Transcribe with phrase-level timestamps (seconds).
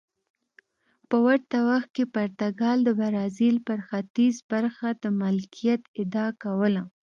[1.09, 6.83] په ورته وخت کې پرتګال د برازیل پر ختیځه برخه د مالکیت ادعا کوله.